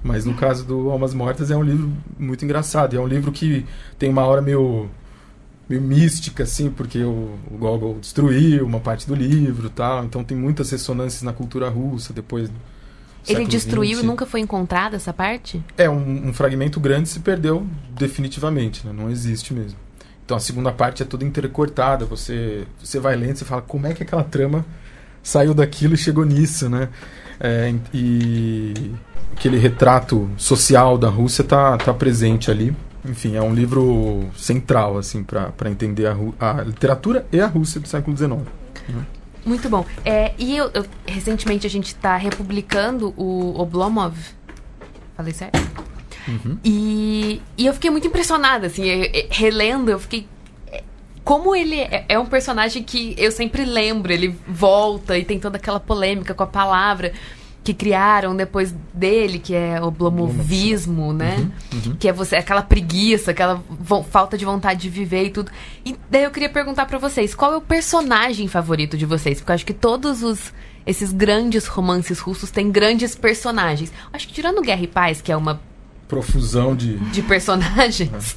[0.04, 2.96] Mas no caso do Almas Mortas é um livro muito engraçado.
[2.96, 3.66] É um livro que
[3.98, 4.88] tem uma hora meio
[5.68, 10.04] meio mística, assim, porque o, o Gogol destruiu uma parte do livro tal.
[10.04, 12.50] Então tem muitas ressonâncias na cultura russa depois.
[13.28, 14.04] Ele destruiu 20.
[14.04, 15.60] e nunca foi encontrada essa parte?
[15.76, 18.92] É, um, um, fragmento grande se perdeu definitivamente, né?
[18.92, 19.78] não existe mesmo.
[20.24, 23.94] Então a segunda parte é toda intercortada, você, você vai lendo e fala como é
[23.94, 24.64] que aquela trama
[25.22, 26.88] saiu daquilo e chegou nisso, né?
[27.40, 28.92] É, e
[29.32, 32.74] aquele retrato social da Rússia tá, tá presente ali.
[33.08, 37.88] Enfim, é um livro central assim para entender a, a, literatura e a Rússia do
[37.88, 38.32] século XIX.
[38.88, 39.06] Né?
[39.44, 39.84] Muito bom.
[40.04, 44.16] É, e eu, eu, recentemente a gente está republicando o Oblomov.
[45.16, 45.58] Falei certo?
[46.28, 46.58] Uhum.
[46.64, 48.82] E, e eu fiquei muito impressionada, assim,
[49.30, 50.26] relendo, eu fiquei
[51.26, 55.56] como ele é, é, um personagem que eu sempre lembro, ele volta e tem toda
[55.56, 57.12] aquela polêmica com a palavra
[57.66, 61.36] que criaram depois dele, que é o blomovismo, né?
[61.72, 61.96] Uhum, uhum.
[61.96, 63.60] Que é você aquela preguiça, aquela
[64.08, 65.50] falta de vontade de viver e tudo.
[65.84, 69.38] E daí eu queria perguntar para vocês, qual é o personagem favorito de vocês?
[69.38, 70.52] Porque eu acho que todos os
[70.86, 73.92] esses grandes romances russos têm grandes personagens.
[74.12, 75.60] Acho que tirando Guerra e Paz, que é uma
[76.06, 78.36] profusão de de personagens.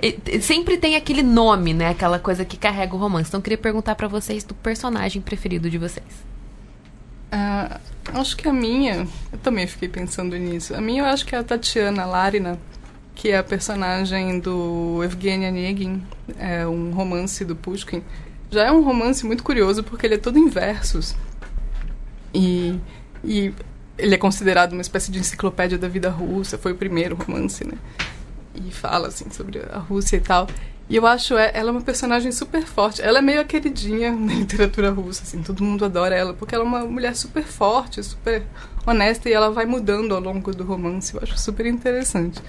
[0.00, 0.40] É.
[0.40, 1.90] Sempre tem aquele nome, né?
[1.90, 3.28] Aquela coisa que carrega o romance.
[3.28, 6.29] Então eu queria perguntar para vocês do personagem preferido de vocês.
[7.32, 7.80] Uh,
[8.14, 10.74] acho que a minha, eu também fiquei pensando nisso.
[10.74, 12.58] A minha eu acho que é a Tatiana Larina,
[13.14, 16.02] que é a personagem do Evgeny Onegin,
[16.38, 18.02] é um romance do Pushkin.
[18.50, 21.14] Já é um romance muito curioso porque ele é todo em versos.
[22.34, 22.78] E,
[23.24, 23.52] e
[23.98, 27.74] ele é considerado uma espécie de enciclopédia da vida russa, foi o primeiro romance, né?
[28.54, 30.48] E fala, assim, sobre a Rússia e tal.
[30.90, 33.00] E eu acho ela é uma personagem super forte.
[33.00, 36.64] Ela é meio a queridinha na literatura russa, assim, todo mundo adora ela, porque ela
[36.64, 38.42] é uma mulher super forte, super
[38.84, 41.14] honesta e ela vai mudando ao longo do romance.
[41.14, 42.42] Eu acho super interessante.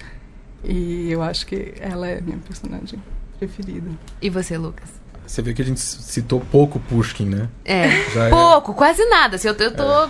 [0.64, 3.00] E eu acho que ela é minha personagem
[3.38, 3.90] preferida.
[4.20, 4.88] E você, Lucas?
[5.24, 7.48] Você vê que a gente citou pouco Pushkin, né?
[7.64, 8.74] É, Já é pouco, é...
[8.74, 9.36] quase nada.
[9.36, 9.84] Assim, eu, eu tô...
[9.84, 10.08] É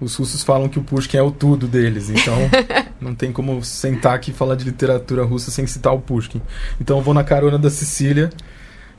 [0.00, 2.34] os russos falam que o Pushkin é o tudo deles, então
[3.00, 6.40] não tem como sentar aqui e falar de literatura russa sem citar o Pushkin.
[6.80, 8.30] Então eu vou na carona da Cecília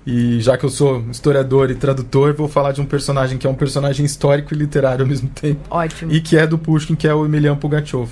[0.05, 3.49] e já que eu sou historiador e tradutor, vou falar de um personagem que é
[3.49, 5.61] um personagem histórico e literário ao mesmo tempo.
[5.69, 6.11] Ótimo.
[6.11, 8.09] E que é do Pushkin, que é o Emelian Pugachev.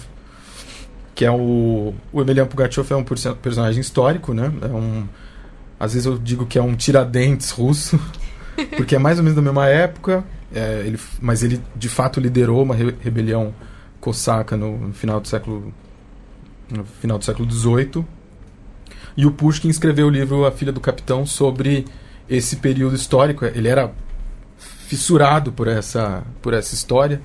[1.13, 4.52] Que é o o Emelian Pugachev é um personagem histórico, né?
[4.62, 5.08] É um
[5.80, 7.99] às vezes eu digo que é um Tiradentes russo,
[8.75, 10.23] porque é mais ou menos da mesma época
[10.54, 13.54] é, ele, mas ele de fato liderou uma re rebelião
[14.00, 15.74] cosaca no, no, final do século
[16.70, 18.06] no final do século XVIII.
[19.18, 21.86] E o Pushkin escreveu o livro A Filha do Capitão sobre
[22.30, 23.46] esse período histórico.
[23.46, 23.92] Ele era
[24.58, 27.22] fissurado por essa por essa história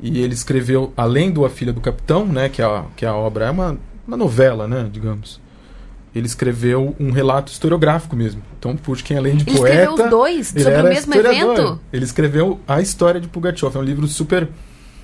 [0.00, 3.08] e ele escreveu além do A Filha do Capitão, né, que é a, que é
[3.08, 5.40] a obra é uma, uma novela, né, digamos
[6.14, 8.42] ele escreveu um relato historiográfico mesmo.
[8.58, 9.74] Então, Pushkin, além de ele poeta...
[9.74, 11.80] Ele escreveu os dois sobre o mesmo evento?
[11.92, 13.76] Ele escreveu a história de Pugachev.
[13.76, 14.48] É um livro super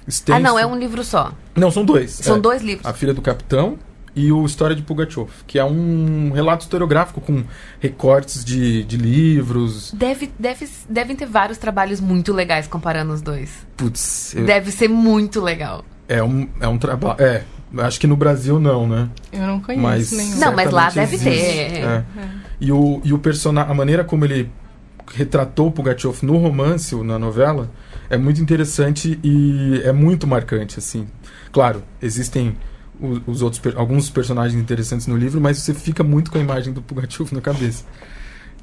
[0.06, 0.36] extenso.
[0.36, 1.32] Ah, não, é um livro só.
[1.54, 2.10] Não, são dois.
[2.10, 2.40] São é.
[2.40, 2.84] dois livros.
[2.84, 3.78] A Filha do Capitão
[4.16, 7.44] e o História de Pugachev, que é um relato historiográfico com
[7.80, 9.92] recortes de, de livros.
[9.92, 13.50] Deve, deve, devem ter vários trabalhos muito legais comparando os dois.
[13.76, 14.34] Putz.
[14.34, 14.44] Eu...
[14.44, 15.84] Deve ser muito legal.
[16.08, 17.20] É um, é um trabalho.
[17.20, 17.44] É,
[17.78, 19.08] Acho que no Brasil não, né?
[19.32, 20.36] Eu não conheço mas nenhum.
[20.38, 21.30] Não, mas lá deve existe.
[21.30, 21.80] ter.
[21.80, 21.84] É.
[21.84, 22.04] É.
[22.60, 24.50] E o, e o personagem, a maneira como ele
[25.12, 27.70] retratou Pugachev no romance, na novela,
[28.08, 31.06] é muito interessante e é muito marcante, assim.
[31.52, 32.56] Claro, existem
[33.00, 36.72] os, os outros alguns personagens interessantes no livro, mas você fica muito com a imagem
[36.72, 37.84] do Pugachev na cabeça.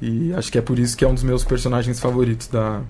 [0.00, 2.80] E acho que é por isso que é um dos meus personagens favoritos da,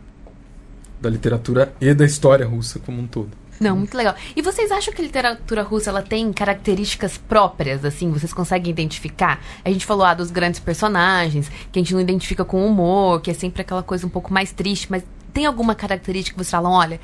[1.00, 3.41] da literatura e da história russa como um todo.
[3.60, 4.14] Não, muito legal.
[4.34, 8.10] E vocês acham que a literatura russa ela tem características próprias, assim?
[8.10, 9.40] Vocês conseguem identificar?
[9.64, 13.30] A gente falou ah, dos grandes personagens, que a gente não identifica com humor, que
[13.30, 16.72] é sempre aquela coisa um pouco mais triste, mas tem alguma característica que vocês falam,
[16.72, 17.00] olha,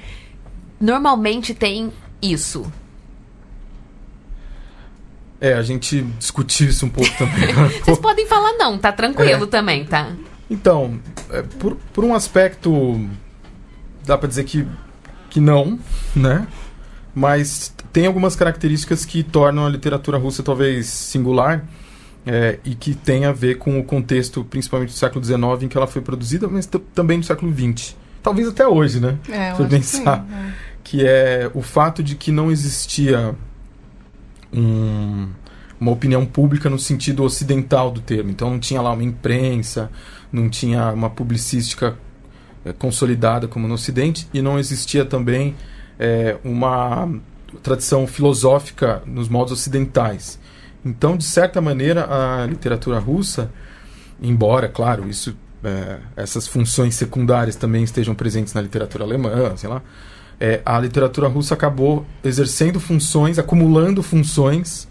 [0.80, 2.70] normalmente tem isso?
[5.40, 7.54] É, a gente discutiu isso um pouco também.
[7.84, 9.46] Vocês podem falar não, tá tranquilo é.
[9.46, 10.12] também, tá?
[10.50, 10.98] Então,
[11.30, 13.08] é, por, por um aspecto,
[14.04, 14.66] dá para dizer que
[15.30, 15.78] que não,
[16.14, 16.46] né?
[17.14, 21.64] Mas tem algumas características que tornam a literatura russa talvez singular
[22.26, 25.76] é, e que tem a ver com o contexto, principalmente do século XIX, em que
[25.76, 27.96] ela foi produzida, mas também do século XX.
[28.22, 29.18] Talvez até hoje, né?
[29.28, 30.26] É, Se pensar.
[30.84, 31.02] Que, é.
[31.02, 33.34] que é o fato de que não existia
[34.52, 35.28] um,
[35.80, 38.30] uma opinião pública no sentido ocidental do termo.
[38.30, 39.90] Então não tinha lá uma imprensa,
[40.30, 41.96] não tinha uma publicística
[42.78, 45.54] consolidada como no Ocidente e não existia também
[45.98, 47.08] é, uma
[47.62, 50.38] tradição filosófica nos modos ocidentais.
[50.84, 53.50] Então, de certa maneira, a literatura russa,
[54.22, 59.82] embora, claro, isso, é, essas funções secundárias também estejam presentes na literatura alemã, sei lá,
[60.40, 64.86] é, a literatura russa acabou exercendo funções, acumulando funções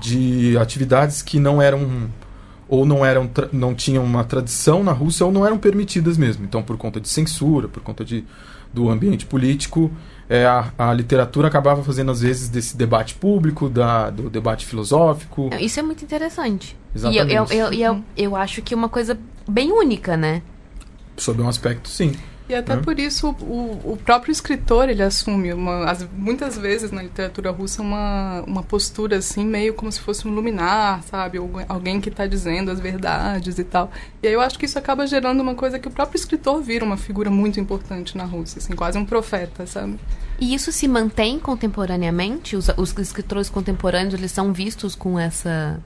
[0.00, 2.08] de atividades que não eram
[2.72, 6.42] ou não eram não tinham uma tradição na Rússia ou não eram permitidas mesmo.
[6.46, 8.24] Então, por conta de censura, por conta de,
[8.72, 9.90] do ambiente político,
[10.26, 15.50] é, a, a, literatura acabava fazendo às vezes desse debate público, da, do debate filosófico.
[15.60, 16.74] Isso é muito interessante.
[16.96, 17.30] Exatamente.
[17.30, 20.40] E eu, eu, eu, eu, eu acho que é uma coisa bem única, né?
[21.18, 22.12] Sob um aspecto, sim.
[22.52, 27.02] E até por isso o, o próprio escritor ele assume uma, as, muitas vezes na
[27.02, 31.98] literatura russa uma, uma postura assim meio como se fosse um luminar, sabe, Ou, alguém
[31.98, 33.90] que está dizendo as verdades e tal.
[34.22, 36.84] E aí eu acho que isso acaba gerando uma coisa que o próprio escritor vira
[36.84, 39.98] uma figura muito importante na Rússia, assim, quase um profeta, sabe?
[40.38, 42.54] E isso se mantém contemporaneamente?
[42.54, 45.80] Os, os escritores contemporâneos eles são vistos com essa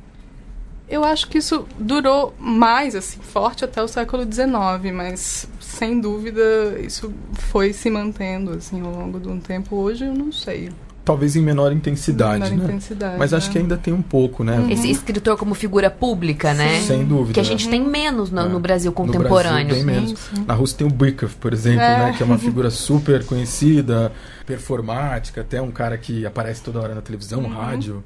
[0.89, 6.43] eu acho que isso durou mais, assim, forte até o século XIX, mas sem dúvida
[6.81, 9.75] isso foi se mantendo, assim, ao longo de um tempo.
[9.77, 10.71] Hoje eu não sei.
[11.05, 12.65] Talvez em menor intensidade, menor né?
[12.65, 14.59] Intensidade, mas acho que ainda tem um pouco, né?
[14.59, 14.71] Uhum.
[14.71, 16.81] Esse escritor como figura pública, né?
[16.81, 17.35] Sem dúvida.
[17.35, 18.49] Que a gente tem menos no, é.
[18.49, 19.69] no Brasil contemporâneo.
[19.77, 20.19] No Brasil, bem menos.
[20.19, 20.45] Sim, sim.
[20.47, 21.99] Na Rússia tem o Bykov, por exemplo, é.
[21.99, 22.15] né?
[22.17, 24.13] Que é uma figura super conhecida,
[24.45, 27.51] performática, até um cara que aparece toda hora na televisão, uhum.
[27.51, 28.03] rádio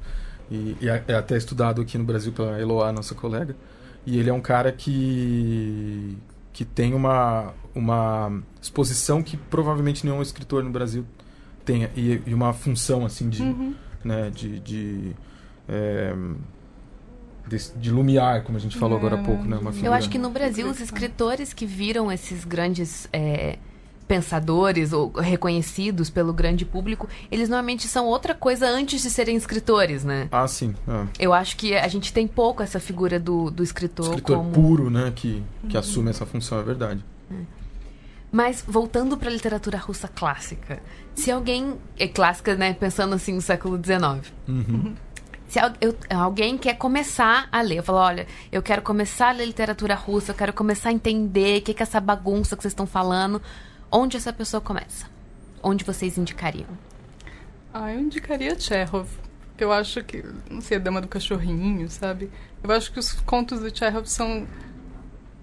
[0.51, 3.55] e, e é, até estudado aqui no Brasil pela Eloá, nossa colega.
[4.05, 6.17] E ele é um cara que
[6.51, 11.05] que tem uma uma exposição que provavelmente nenhum escritor no Brasil
[11.63, 13.73] tenha e, e uma função assim de uhum.
[14.03, 15.15] né de de,
[15.69, 16.13] é,
[17.47, 19.57] de, de lumiar, como a gente falou é, agora há pouco, né?
[19.57, 23.57] Uma Eu acho que no Brasil os escritores que viram esses grandes é,
[24.11, 30.03] pensadores ou reconhecidos pelo grande público, eles normalmente são outra coisa antes de serem escritores,
[30.03, 30.27] né?
[30.29, 30.75] Ah, sim.
[30.85, 31.07] É.
[31.17, 34.51] Eu acho que a gente tem pouco essa figura do, do escritor, escritor como...
[34.51, 35.13] puro, né?
[35.15, 35.79] Que, que uhum.
[35.79, 37.05] assume essa função, é verdade.
[37.31, 37.35] É.
[38.29, 40.81] Mas voltando para a literatura russa clássica,
[41.15, 44.93] se alguém é clássica, né, pensando assim no século XIX, uhum.
[45.47, 49.45] se eu, alguém quer começar a ler, eu falo, olha, eu quero começar a ler
[49.45, 52.73] literatura russa, eu quero começar a entender o que, que é essa bagunça que vocês
[52.73, 53.41] estão falando,
[53.91, 55.07] Onde essa pessoa começa?
[55.61, 56.69] Onde vocês indicariam?
[57.73, 59.07] Ah, eu indicaria Chekhov.
[59.57, 62.31] Eu acho que, não sei, a Dama do Cachorrinho, sabe?
[62.63, 64.47] Eu acho que os contos do Chekhov são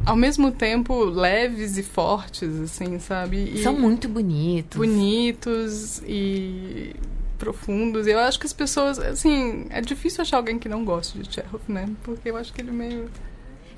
[0.04, 3.52] ao mesmo tempo leves e fortes, assim, sabe?
[3.54, 4.78] E são muito bonitos.
[4.78, 6.96] Bonitos e
[7.38, 8.06] profundos.
[8.06, 11.62] Eu acho que as pessoas, assim, é difícil achar alguém que não goste de Chekhov,
[11.68, 11.88] né?
[12.02, 13.10] Porque eu acho que ele meio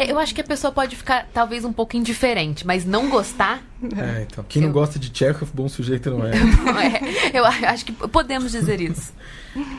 [0.08, 3.62] eu acho que a pessoa pode ficar talvez um pouco indiferente, mas não gostar.
[3.82, 4.44] É, então.
[4.48, 4.68] Quem eu...
[4.68, 6.32] não gosta de Chekhov, bom sujeito não é.
[7.32, 7.38] é.
[7.38, 9.12] Eu acho que podemos dizer isso.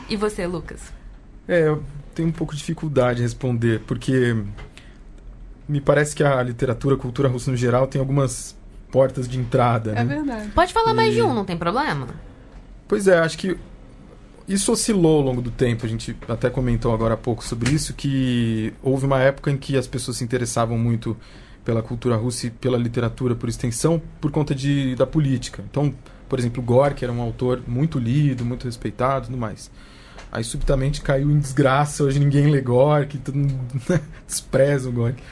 [0.08, 0.92] E você, Lucas?
[1.48, 1.82] É, eu
[2.14, 4.36] tenho um pouco de dificuldade em responder, porque
[5.68, 8.56] me parece que a literatura, a cultura russa no geral tem algumas
[8.90, 9.92] portas de entrada.
[9.92, 10.04] É né?
[10.04, 10.48] verdade.
[10.50, 10.94] Pode falar e...
[10.94, 12.08] mais de um, não tem problema.
[12.86, 13.56] Pois é, acho que
[14.52, 15.86] isso oscilou ao longo do tempo.
[15.86, 19.76] A gente até comentou agora há pouco sobre isso, que houve uma época em que
[19.76, 21.16] as pessoas se interessavam muito
[21.64, 25.64] pela cultura russa e pela literatura por extensão por conta de, da política.
[25.70, 25.94] Então,
[26.28, 29.70] por exemplo, Gorky era um autor muito lido, muito respeitado tudo mais.
[30.30, 33.54] Aí subitamente caiu em desgraça, hoje ninguém lê Gorky, todo mundo
[34.26, 35.22] despreza o Gorky.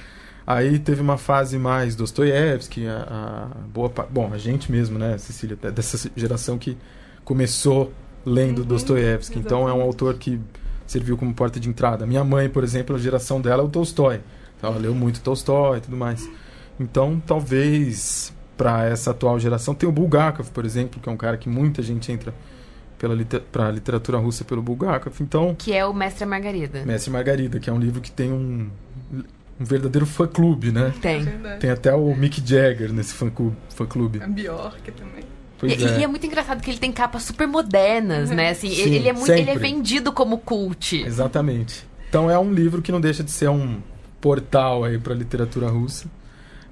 [0.46, 5.56] Aí teve uma fase mais Dostoiévski, a, a boa bom, a gente mesmo, né, Cecília,
[5.56, 6.76] dessa geração que
[7.24, 7.92] começou
[8.24, 9.38] lendo uhum, Dostoiévski.
[9.38, 10.40] Então é um autor que
[10.86, 12.06] serviu como porta de entrada.
[12.06, 14.20] Minha mãe, por exemplo, a geração dela é o Tolstói.
[14.56, 16.28] Então, ela leu muito Tolstói e tudo mais.
[16.78, 21.38] Então, talvez para essa atual geração tem o Bulgakov, por exemplo, que é um cara
[21.38, 22.34] que muita gente entra
[22.98, 25.14] pela liter literatura russa pelo Bulgakov.
[25.20, 26.84] Então, que é o Mestre Margarida.
[26.84, 28.68] Mestre Margarida, que é um livro que tem um
[29.60, 30.92] um verdadeiro fã-clube, né?
[31.02, 31.22] Tem.
[31.44, 33.56] É tem até o Mick Jagger nesse fã-clube.
[33.68, 35.24] Fã a Bjork também.
[35.62, 35.98] E é.
[36.00, 36.06] e, é.
[36.06, 38.50] muito engraçado que ele tem capas super modernas, né?
[38.50, 41.02] Assim, Sim, ele, é muito, ele é vendido como cult.
[41.02, 41.86] Exatamente.
[42.08, 43.80] Então é um livro que não deixa de ser um
[44.20, 46.08] portal aí para literatura russa,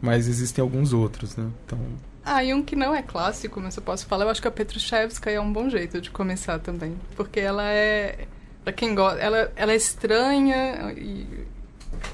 [0.01, 1.49] mas existem alguns outros, né?
[1.65, 1.79] Então
[2.31, 4.51] ah, e um que não é clássico, mas eu posso falar, eu acho que a
[4.51, 8.27] Petrushevska é um bom jeito de começar também, porque ela é
[8.63, 11.27] para quem gosta, ela, ela é estranha e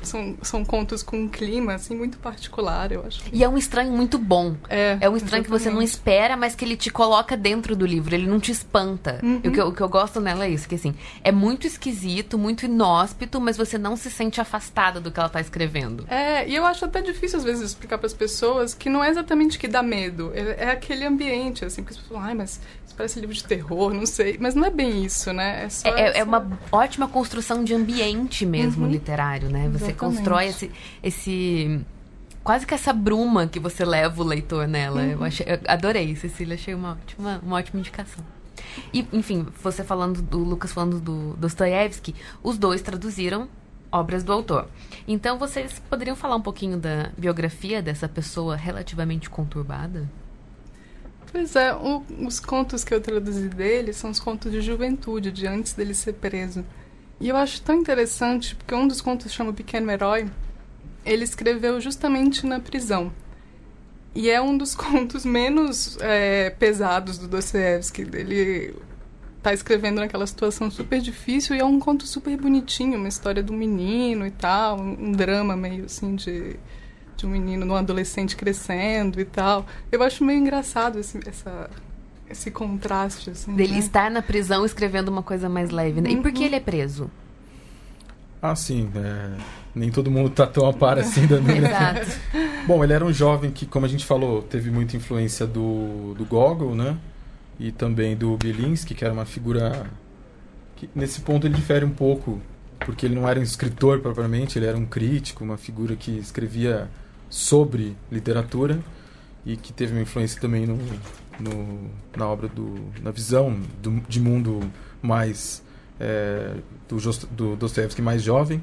[0.03, 3.23] são, são contos com um clima, assim, muito particular, eu acho.
[3.33, 4.57] E é um estranho muito bom.
[4.69, 5.45] É, é um estranho exatamente.
[5.45, 8.51] que você não espera, mas que ele te coloca dentro do livro, ele não te
[8.51, 9.21] espanta.
[9.23, 9.41] Uhum.
[9.45, 12.39] O, que eu, o que eu gosto nela é isso, que assim, é muito esquisito,
[12.39, 16.07] muito inóspito, mas você não se sente afastada do que ela tá escrevendo.
[16.09, 19.09] É, e eu acho até difícil às vezes explicar para as pessoas que não é
[19.09, 22.61] exatamente que dá medo, é, é aquele ambiente, assim, porque as pessoas falam, ai, mas
[22.87, 24.37] isso parece livro de terror, não sei.
[24.39, 25.61] Mas não é bem isso, né?
[25.61, 25.89] É, é, essa...
[25.89, 28.91] é uma ótima construção de ambiente mesmo, uhum.
[28.91, 29.64] literário, né?
[29.69, 29.97] Você Exatamente.
[29.97, 30.71] constrói esse,
[31.03, 31.81] esse.
[32.43, 35.01] Quase que essa bruma que você leva o leitor nela.
[35.01, 35.11] Uhum.
[35.11, 38.25] Eu, achei, eu adorei, Cecília, achei uma ótima, uma ótima indicação.
[38.93, 43.49] E, enfim, você falando do Lucas falando do Dostoiévski, os dois traduziram
[43.91, 44.69] obras do autor.
[45.07, 50.09] Então, vocês poderiam falar um pouquinho da biografia dessa pessoa relativamente conturbada?
[51.31, 55.47] Pois é, o, os contos que eu traduzi dele são os contos de juventude, de
[55.47, 56.65] antes dele ser preso.
[57.21, 60.29] E eu acho tão interessante, porque um dos contos chama O Pequeno Herói,
[61.05, 63.13] ele escreveu justamente na prisão.
[64.15, 68.03] E é um dos contos menos é, pesados do Dostoevsky.
[68.03, 68.75] Ele
[69.43, 73.53] tá escrevendo naquela situação super difícil e é um conto super bonitinho, uma história do
[73.53, 76.57] menino e tal, um, um drama meio assim de
[77.17, 79.67] de um menino, num adolescente crescendo e tal.
[79.91, 81.71] Eu acho meio engraçado esse, essa,
[82.31, 83.55] esse contraste, assim.
[83.55, 83.79] Dele né?
[83.79, 86.11] estar na prisão escrevendo uma coisa mais leve, né?
[86.11, 86.47] E por que Uhum.
[86.47, 87.11] ele é preso?
[88.43, 88.91] Ah, sim.
[88.95, 89.31] é,
[89.75, 91.67] nem todo mundo tá tão a par assim da minha.
[91.67, 92.07] Exato.
[92.67, 96.25] Bom, ele era um jovem que, como a gente falou, teve muita influência do, do
[96.27, 96.97] Gogol, né?
[97.59, 99.87] E também do Bielinski, que era uma figura
[100.77, 102.41] que nesse ponto ele difere um pouco,
[102.81, 106.89] porque ele não era um escritor propriamente, ele era um crítico, uma figura que escrevia
[107.31, 108.79] sobre literatura
[109.47, 110.79] e que teve uma influência também no,
[111.41, 114.61] no- na obra do na visão do, de mundo
[115.03, 115.63] mais
[116.01, 116.55] é,
[116.89, 116.97] do,
[117.31, 118.63] do Dostoevsky mais jovem.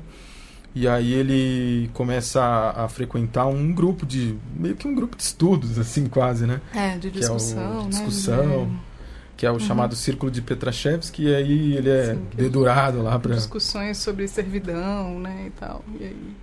[0.73, 5.23] E aí ele começa a, a frequentar um grupo de meio que um grupo de
[5.23, 6.61] estudos assim quase né?
[6.73, 7.89] É, de que é o discussão, né?
[7.89, 8.91] discussão, De-
[9.37, 13.19] que é o chamado Círculo de Petrashevsky e aí ele é Sim, que- dedurado lá
[13.19, 15.83] para discussões sobre servidão, né, e tal.
[15.99, 16.35] E aí,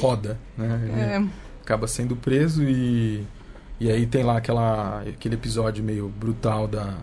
[0.00, 0.90] roda né?
[1.24, 1.28] É,
[1.62, 3.24] acaba sendo preso e
[3.80, 6.94] e aí tem lá aquela aquele episódio meio brutal da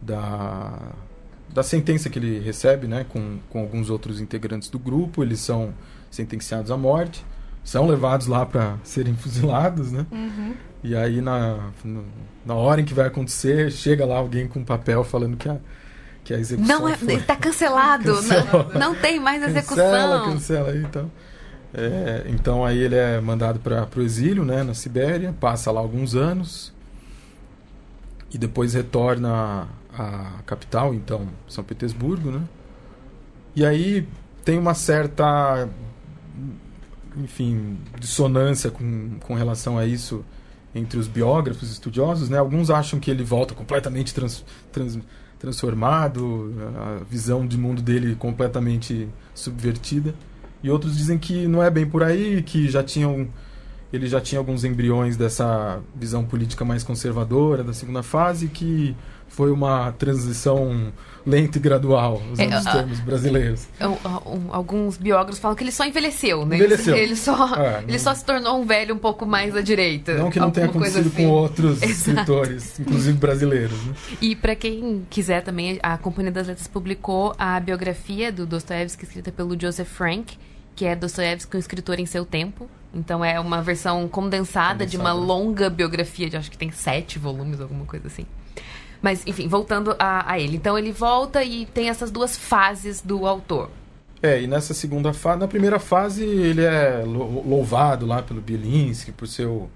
[0.00, 0.78] da
[1.52, 5.72] da sentença que ele recebe, né, com, com alguns outros integrantes do grupo, eles são
[6.10, 7.24] sentenciados à morte,
[7.62, 10.04] são levados lá para serem fuzilados, né?
[10.10, 10.54] uhum.
[10.82, 11.70] E aí na
[12.44, 15.58] na hora em que vai acontecer, chega lá alguém com um papel falando que a
[16.24, 17.12] que a execução Não, é, foi...
[17.12, 18.14] ele tá cancelado.
[18.72, 19.76] Não, não tem mais execução.
[19.76, 21.10] Cancela, cancela aí então.
[21.76, 26.14] É, então aí ele é mandado para o exílio, né, na Sibéria, passa lá alguns
[26.14, 26.72] anos
[28.32, 32.42] e depois retorna à capital, então São Petersburgo, né?
[33.56, 34.06] E aí
[34.44, 35.68] tem uma certa,
[37.16, 40.24] enfim, dissonância com, com relação a isso
[40.74, 42.38] entre os biógrafos estudiosos, né?
[42.38, 44.98] Alguns acham que ele volta completamente trans, trans-
[45.38, 50.14] transformado, a visão de mundo dele completamente subvertida.
[50.64, 53.28] E outros dizem que não é bem por aí, que já tinham
[53.92, 58.96] ele já tinha alguns embriões dessa visão política mais conservadora da segunda fase, que
[59.34, 60.92] foi uma transição
[61.26, 63.66] lenta e gradual, usando É, os a- termos brasileiros.
[63.80, 66.56] Um, um, alguns biógrafos falam que ele só envelheceu, né?
[66.56, 66.94] Envelheceu.
[66.96, 70.14] Ele, só, É, ele não- só se tornou um velho um pouco mais à direita.
[70.18, 71.24] Não que não tenha acontecido assim.
[71.24, 71.92] com outros Exato.
[72.10, 73.84] escritores, inclusive brasileiros.
[73.86, 73.94] Né?
[74.20, 79.32] E para quem quiser também, a Companhia das Letras publicou a biografia do Dostoiévski escrita
[79.32, 80.36] pelo Joseph Frank,
[80.76, 82.68] que é Dostoiévski, um escritor em seu tempo.
[82.92, 85.32] Então é uma versão condensada, de uma Condensada.
[85.32, 88.26] longa biografia, de acho que tem sete volumes, alguma coisa assim.
[89.04, 90.56] Mas, enfim, voltando a, a ele.
[90.56, 93.68] Então ele volta e tem essas duas fases do autor.
[94.22, 99.12] É, e nessa segunda fase, na primeira fase ele é lou- louvado lá pelo Bielinski
[99.12, 99.68] por ser o,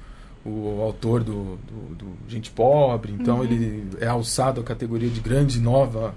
[0.46, 5.60] o autor do, do, do Gente Pobre, então ele é alçado à categoria de grande
[5.60, 6.14] nova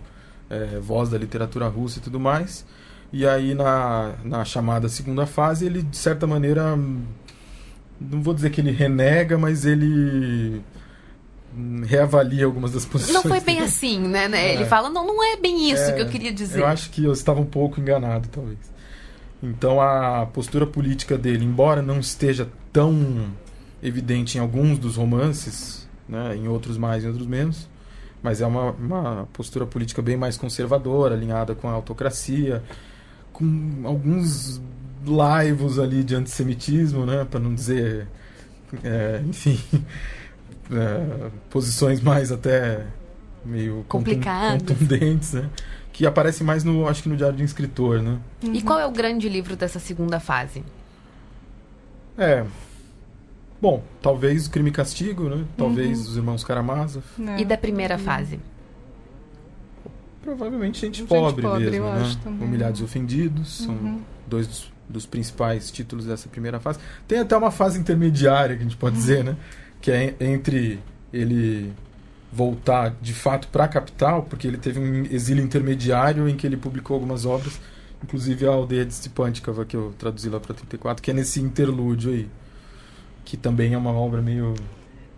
[0.50, 2.65] é, voz da literatura russa e tudo mais.
[3.12, 6.78] E aí na, na chamada segunda fase ele de certa maneira
[8.00, 10.62] não vou dizer que ele renega, mas ele
[11.86, 13.14] reavalia algumas das posições.
[13.14, 13.68] Não foi bem dele.
[13.68, 14.28] assim, né?
[14.28, 14.50] né?
[14.50, 14.54] É.
[14.56, 16.60] Ele fala, não, não é bem isso É, que eu queria dizer.
[16.60, 18.60] Eu acho que eu estava um pouco enganado, talvez.
[19.44, 23.32] Então a postura política dele, embora não esteja tão
[23.82, 27.68] evidente em alguns dos romances, né, em outros mais, em outros menos,
[28.22, 32.62] mas é uma, uma postura política bem mais conservadora, alinhada com a autocracia,
[33.34, 34.62] com alguns
[35.06, 38.08] laivos ali de antissemitismo, né, para não dizer,
[38.84, 39.60] é, enfim,
[40.72, 42.86] é, posições mais até
[43.46, 44.62] meio Complicadas.
[44.62, 45.50] contundentes, né,
[45.92, 48.18] que aparecem mais no, acho que no Diário de um Escritor, né.
[48.44, 50.64] E qual é o grande livro dessa segunda fase?
[52.18, 52.46] É.
[53.62, 55.43] Bom, talvez o Crime e Castigo, né?
[55.56, 57.04] Talvez os Irmãos Karamazov.
[57.38, 58.39] E da primeira fase?
[60.22, 62.04] Provavelmente Gente, Gente Pobre, Pobre, mesmo, né?
[62.41, 63.58] Humilhados e Ofendidos.
[63.64, 64.02] São Uhum.
[64.28, 66.80] dois dos, dos principais títulos dessa primeira fase.
[67.08, 69.02] Tem até uma fase intermediária, que a gente pode Uhum.
[69.02, 69.36] dizer, né?
[69.82, 70.80] Que é entre
[71.12, 71.74] ele
[72.32, 76.56] voltar de fato para a capital, porque ele teve um exílio intermediário em que ele
[76.56, 77.60] publicou algumas obras,
[78.04, 78.94] inclusive a Aldeia de
[79.66, 82.30] que eu traduzi lá para 34, que é nesse interlúdio aí.
[83.26, 84.56] Que também é uma obra meio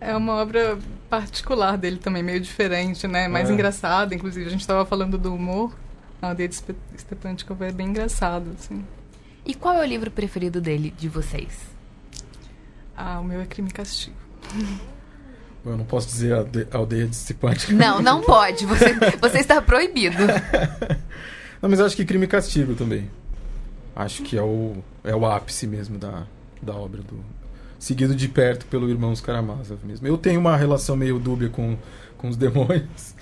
[0.00, 3.28] É uma obra particular dele também, meio diferente, né?
[3.28, 3.52] Mais É.
[3.52, 4.46] engraçada, inclusive.
[4.46, 5.74] A gente estava falando do humor.
[6.22, 6.54] a aldeia de
[7.64, 8.82] é bem engraçado, assim.
[9.44, 11.60] E qual é o livro preferido dele, de vocês?
[12.96, 14.23] Ah, o meu é Crime e Castigo.
[15.64, 17.74] Eu não posso dizer a aldeia de Stepanchikov.
[17.74, 18.66] Não, não pode.
[18.66, 20.18] Você, você está proibido.
[21.62, 23.10] não, mas eu acho que Crime e Castigo também.
[23.96, 26.26] Acho que é o, é o ápice mesmo da,
[26.60, 27.24] da obra do,
[27.78, 30.06] seguido de perto pelo Irmãos Karamazov mesmo.
[30.06, 31.78] Eu tenho uma relação meio dúbia com,
[32.18, 33.14] com os demônios,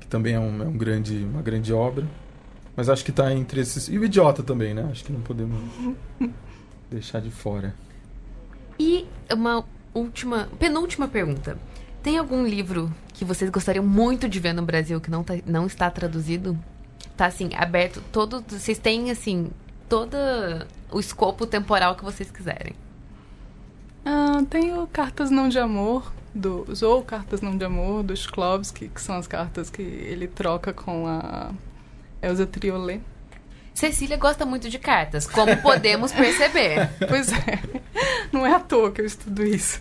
[0.00, 2.06] que também é, um, é um grande, uma grande obra.
[2.76, 3.88] Mas acho que está entre esses.
[3.88, 4.88] E o Idiota também, né?
[4.90, 5.60] Acho que não podemos
[6.90, 7.74] deixar de fora.
[8.78, 9.64] E uma
[9.94, 11.58] última, penúltima pergunta.
[12.02, 15.66] Tem algum livro que vocês gostariam muito de ver no Brasil que não, tá, não
[15.66, 16.58] está traduzido?
[17.16, 18.42] Tá assim, aberto todo.
[18.48, 19.50] Vocês têm assim,
[19.88, 20.16] todo
[20.90, 22.74] o escopo temporal que vocês quiserem.
[24.04, 29.00] Ah, tenho Cartas Não de Amor, dos, ou Cartas Não de Amor, dos Klovsky, que
[29.00, 31.52] são as cartas que ele troca com a
[32.22, 33.02] Elza Triolet.
[33.80, 36.90] Cecília gosta muito de cartas, como podemos perceber.
[37.08, 37.58] pois é,
[38.30, 39.80] não é à toa que eu estudo isso.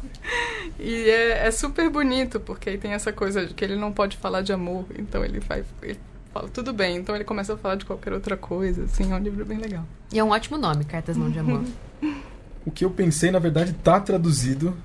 [0.80, 4.16] E é, é, super bonito, porque aí tem essa coisa de que ele não pode
[4.16, 5.66] falar de amor, então ele vai.
[5.82, 6.00] Ele
[6.34, 9.20] fala, tudo bem, então ele começa a falar de qualquer outra coisa, assim, é um
[9.20, 9.84] livro bem legal.
[10.14, 11.66] E é um ótimo nome, Cartas Não de Amor.
[12.66, 14.78] o que eu pensei, na verdade, tá traduzido,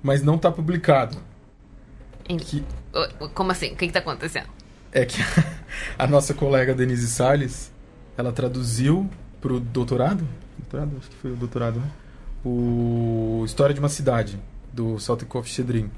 [0.00, 1.18] mas não tá publicado.
[2.28, 2.36] Em...
[2.36, 2.64] Que...
[3.34, 3.72] Como assim?
[3.72, 4.46] O que, que tá acontecendo?
[4.92, 5.20] É que
[5.98, 7.71] a nossa colega Denise Salles,
[8.22, 9.08] ela traduziu
[9.40, 10.26] pro doutorado,
[10.58, 10.96] doutorado?
[10.98, 11.90] Acho que foi o doutorado, né?
[12.44, 14.38] O História de uma Cidade,
[14.72, 15.90] do Saltykov Shedrin,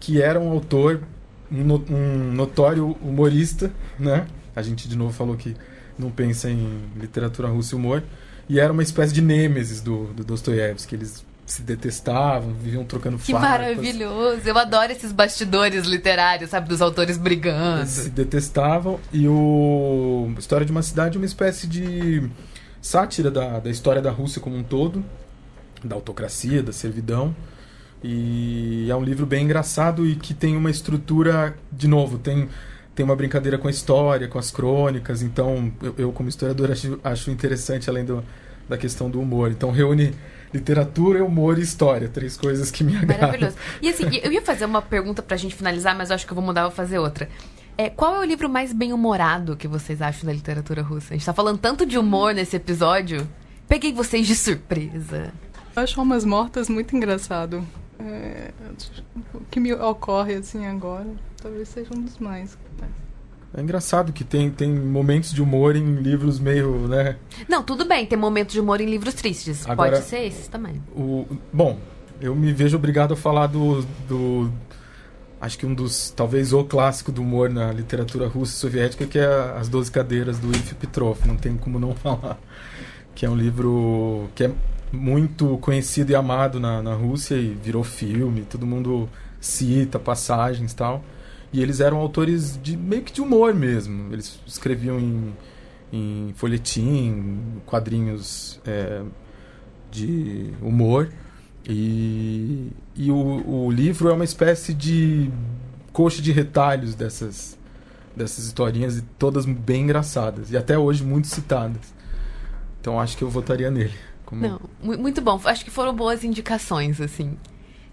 [0.00, 1.02] que era um autor,
[1.50, 4.26] um, um notório humorista, né?
[4.54, 5.54] A gente de novo falou que
[5.98, 8.02] não pensa em literatura russa e humor,
[8.48, 10.94] e era uma espécie de nêmesis do, do Dostoiévski.
[10.94, 13.50] Eles se detestavam, viviam trocando Que farpas.
[13.50, 14.42] maravilhoso!
[14.44, 16.68] Eu adoro esses bastidores literários, sabe?
[16.68, 17.80] Dos autores brigando.
[17.80, 19.00] Eles se detestavam.
[19.12, 22.28] E o História de uma Cidade é uma espécie de
[22.82, 25.04] sátira da, da história da Rússia como um todo,
[25.82, 27.34] da autocracia, da servidão.
[28.04, 32.48] E é um livro bem engraçado e que tem uma estrutura, de novo, tem
[32.94, 35.22] tem uma brincadeira com a história, com as crônicas.
[35.22, 38.24] Então, eu, eu como historiador, acho, acho interessante, além do,
[38.68, 39.52] da questão do humor.
[39.52, 40.12] Então, reúne
[40.52, 42.08] literatura, humor e história.
[42.08, 43.28] Três coisas que me agradam.
[43.28, 43.56] Maravilhoso.
[43.82, 46.44] E assim, eu ia fazer uma pergunta pra gente finalizar, mas acho que eu vou
[46.44, 47.28] mudar, vou fazer outra.
[47.76, 51.14] É, qual é o livro mais bem-humorado que vocês acham da literatura russa?
[51.14, 53.28] A gente tá falando tanto de humor nesse episódio.
[53.68, 55.32] Peguei vocês de surpresa.
[55.76, 57.64] Eu acho Almas Mortas muito engraçado.
[58.00, 58.50] É,
[59.34, 61.06] o que me ocorre assim agora,
[61.40, 62.58] talvez seja um dos mais.
[63.54, 67.16] É engraçado que tem, tem momentos de humor em livros meio, né?
[67.48, 69.66] Não, tudo bem, tem momentos de humor em livros tristes.
[69.66, 70.82] Agora, Pode ser esses também.
[70.94, 71.78] O, bom,
[72.20, 74.50] eu me vejo obrigado a falar do, do.
[75.40, 76.10] Acho que um dos.
[76.10, 79.26] Talvez o clássico do humor na literatura russa e soviética, que é
[79.58, 81.18] As Doze Cadeiras do Ilf Petrov.
[81.24, 82.38] Não tem como não falar.
[83.14, 84.50] Que é um livro que é
[84.92, 88.42] muito conhecido e amado na, na Rússia e virou filme.
[88.42, 89.08] Todo mundo
[89.40, 91.02] cita passagens e tal.
[91.52, 94.12] E eles eram autores de meio que de humor mesmo.
[94.12, 95.34] Eles escreviam em,
[95.92, 99.02] em folhetim, quadrinhos é,
[99.90, 101.10] de humor.
[101.66, 105.30] E, e o, o livro é uma espécie de
[105.92, 107.58] coxa de retalhos dessas,
[108.14, 110.50] dessas historinhas, todas bem engraçadas.
[110.50, 111.94] E até hoje muito citadas.
[112.80, 113.94] Então acho que eu votaria nele.
[114.24, 114.42] Como...
[114.42, 115.40] Não, muito bom.
[115.44, 117.36] Acho que foram boas indicações, assim.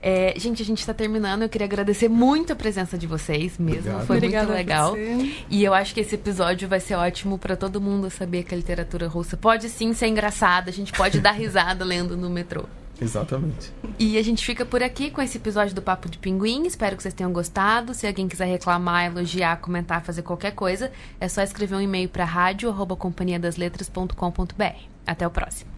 [0.08, 1.42] É, gente, a gente está terminando.
[1.42, 3.80] Eu queria agradecer muito a presença de vocês mesmo.
[3.80, 4.06] Obrigado.
[4.06, 4.96] Foi Obrigada muito legal.
[5.50, 8.58] E eu acho que esse episódio vai ser ótimo para todo mundo saber que a
[8.58, 10.70] literatura russa pode sim ser engraçada.
[10.70, 12.66] A gente pode dar risada lendo no metrô.
[13.02, 13.74] Exatamente.
[13.98, 16.68] E a gente fica por aqui com esse episódio do Papo de Pinguim.
[16.68, 17.96] Espero que vocês tenham gostado.
[17.96, 22.26] Se alguém quiser reclamar, elogiar, comentar, fazer qualquer coisa, é só escrever um e-mail para
[22.26, 24.84] rádio@companhiadasletras.com.br.
[25.08, 25.75] Até o próximo.